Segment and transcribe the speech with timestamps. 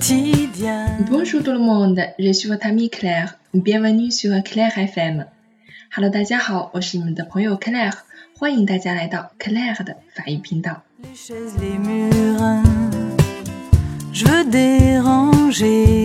[0.00, 0.86] quotidien.
[1.10, 3.38] Bonjour tout le monde, je suis votre amie Claire.
[3.52, 5.26] Bienvenue sur Claire FM.
[5.94, 7.92] Hello，大家好，我是你们的朋友 Claire，
[8.38, 10.82] 欢迎大家来到 Claire 的法语频道。
[11.02, 12.62] Les chaises, les murs,
[14.14, 15.99] je veux déranger.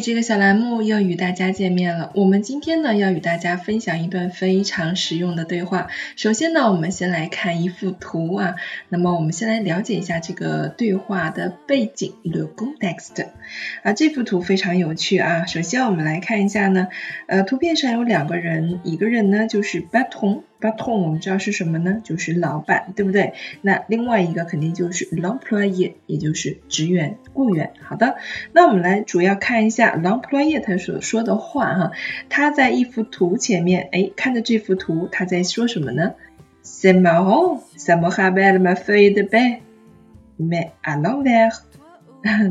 [0.00, 2.10] 这个小栏目又与大家见面了。
[2.14, 5.88] 我们今天呢要与大家分享一段非常实用的对话。
[6.16, 8.56] 首先呢，我们先来看一幅图啊。
[8.88, 13.26] 那么我们先来了解一下这个对话的背景 （le context）
[13.82, 13.92] 啊。
[13.92, 15.46] 这幅图非常有趣啊。
[15.46, 16.88] 首先我们来看一下呢，
[17.26, 20.42] 呃，图片上有两个人，一个人呢就是 b a t o n。
[20.60, 22.00] 把痛我们知道是什么呢？
[22.02, 23.34] 就是老板，对不对？
[23.62, 27.72] 那另外一个肯定就是 employee，也就是职员、雇员。
[27.80, 28.16] 好的，
[28.52, 31.92] 那我们来主要看一下 employee 他所说的话哈。
[32.28, 36.14] 他在一幅图前面，哎，看着这幅图，他在说什么呢
[36.64, 39.58] ？C'est marrant, ça me rappelle ma feuille de bain,
[40.36, 41.62] mais à l'envers.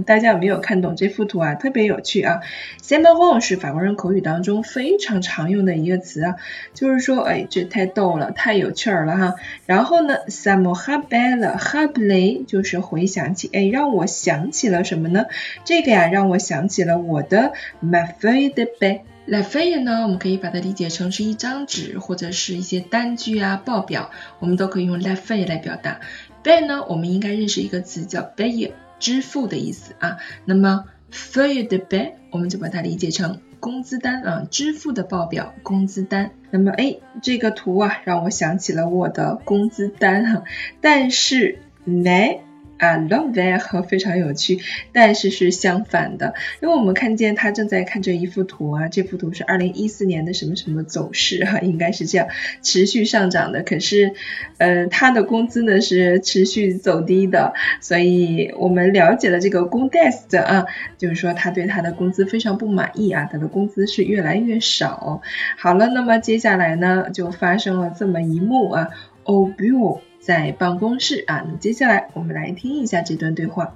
[0.05, 1.55] 大家有没有看懂这幅图啊？
[1.55, 2.41] 特别有趣啊
[2.81, 6.35] s a m a r o n 是法国人口语当中非常常用的一个词啊，
[6.73, 9.35] 就是说，哎，这太逗了，太有趣儿了哈。
[9.65, 12.43] 然后呢 s a m o r a b e l l h a b l e
[12.47, 15.25] 就是回想起，哎，让我想起了什么呢？
[15.63, 18.99] 这个呀，让我想起了我的 m a f e i de bain。
[18.99, 25.99] La feuille 呢，我们可以把它理解成是一张纸或者是一些单据啊、报表，我们都可以用 la feuille 来表达。
[26.43, 28.73] bain 呢，我们应该认识一个词叫 b a y。
[28.97, 36.31] 支付的意思啊，那么 feuille de paie 我们就把它理解成工资单啊，支付的报表，工资单。
[36.49, 40.43] 那么哎，这个图啊，让我想起了我的工资单哈、
[40.79, 42.44] 但是没
[42.77, 44.59] 啊 l'envers 非常有趣，
[44.91, 52.27] 但是是相反的，因为我们看见他正在看这一幅图啊，这幅图是二零一四年的什么什么走势哈、啊，应该是这样
[52.61, 54.13] 持续上涨的，可是
[54.57, 60.65] 呃他的工资呢是持续走低的，所以我们了解了这个 contest 啊，
[60.97, 65.21] 就是说他对他的工资非常不满意啊，他的工资是越来越少。
[65.57, 68.89] 好了，那么接下来呢就发生了这么一幕啊
[69.23, 69.99] ，Obu。
[70.24, 73.74] 在办公室啊，那接下来我们来听一下这段对话。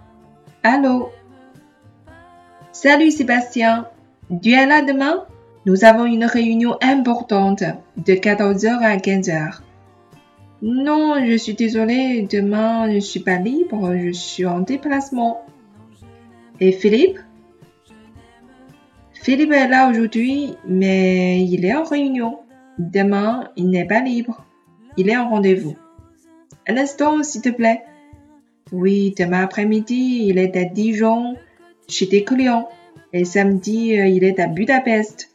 [0.63, 1.11] Hello,
[2.73, 3.87] salut Sébastien,
[4.43, 5.27] tu es là demain?
[5.65, 7.65] Nous avons une réunion importante
[7.97, 9.61] de 14h à 15h.
[10.63, 15.43] Non, je suis désolée, demain je suis pas libre, je suis en déplacement.
[16.61, 17.19] Et Philippe?
[19.13, 22.41] Philippe est là aujourd'hui, mais il est en réunion.
[22.79, 24.45] Demain, il n'est pas libre.
[24.97, 25.77] Il est en rendez-vous.
[26.68, 27.84] Un instant, s'il te plaît.
[28.72, 31.36] Oui, demain après-midi, il est à Dijon,
[31.88, 32.70] chez des clients.
[33.12, 35.28] Et samedi, il est à Budapest.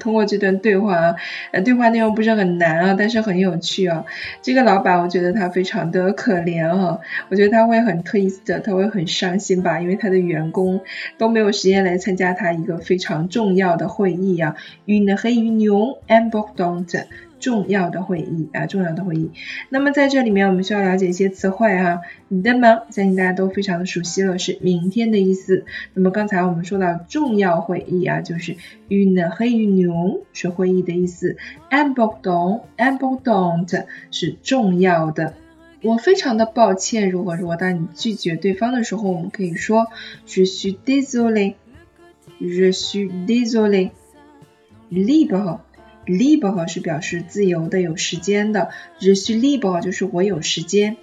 [0.00, 1.16] 通过这段对话啊，
[1.52, 4.04] 呃，对话内容不是很难啊，但是很有趣啊。
[4.42, 10.80] 这个老板，我觉得他非常的可怜、啊，我觉得他会很 triste，他会很伤心吧，因为他的员工
[11.18, 14.56] 都没有时间来参加他一个非常重要的会议啊
[14.86, 17.04] ，une réunion importante。
[17.44, 19.30] 重要的会议啊，重要的会议。
[19.68, 22.00] 那么在这里面，我们需要了解一些词汇、啊。
[22.30, 25.66] dem 相信大家都非常的熟悉了，是明天的意思。
[25.92, 28.56] 那么刚才我们说到重要会议啊，就是
[28.88, 31.36] une r u n 是会议的意思
[31.70, 35.34] ，important，important 是重要的。
[35.82, 39.88] 我非常的抱歉，如果说当你拒绝对方的时候，我们可以说
[40.26, 45.58] je suis désolé，je suis désolé，libre。
[46.06, 48.70] L i b e 是表示自由的、有时间的
[49.00, 50.96] ，je suis libre 就是我有时间，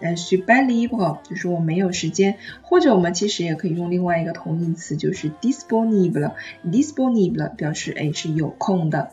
[0.00, 9.12] 呃 je suis pas libre 就是我没有时间，或者我们其实也可以用另外一个同义词，就是 disponible，disponible 表示哎是有空的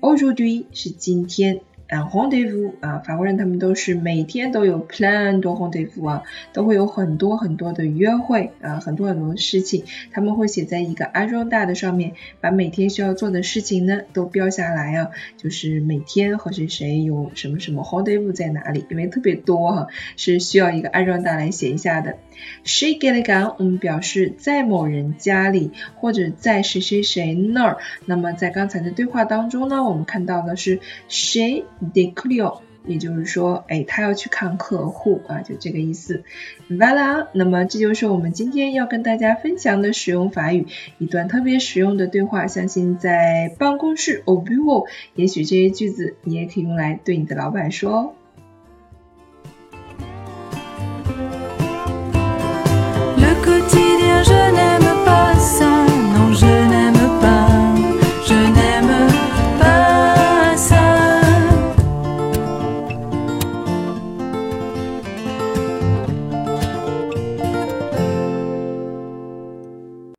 [0.00, 1.60] ，aujourd'hui 是今天。
[1.94, 6.22] Un rendez-vous 啊，法国人他们都是每天都有 plan de rendez-vous 啊，
[6.52, 19.86] 都会有很多很多的约会啊，很多很多的事情，他们会写在一个 agenda 的上面，把每天需要做的事情呢都标下来啊，就是每天和谁谁有什么什么 rendez-vous 在哪里，因为特别多哈、
[20.16, 22.16] 是需要一个 agenda 来写一下的。
[22.64, 27.78] chez quelqu'un 我们表示在某人家里或者在谁谁谁那儿。
[28.06, 36.22] 那么在刚才的对话当中呢，我们看到的是 she de clio，也就是说，哎，他要去看客户啊，就这个意思。
[36.68, 40.66] Voilà，那么这就是我们今天要跟大家分享的使用法语
[40.98, 42.46] 一段特别实用的对话。
[42.46, 48.12] 相信在办公室 o b u r o 也许这些句子你也可以用来对你的老板说哦。